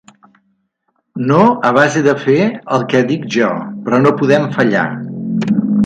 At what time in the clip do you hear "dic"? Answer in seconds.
3.13-3.31